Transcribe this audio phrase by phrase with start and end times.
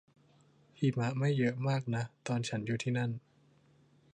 [0.77, 3.11] หิมะไม่เยอะมากนะตอนฉันอยู่ที่นั่น